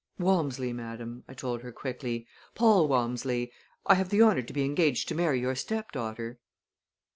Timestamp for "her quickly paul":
1.61-2.87